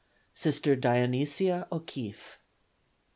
Sister 0.33 0.75
Dionysia 0.75 1.67
O'Keefe. 1.71 2.39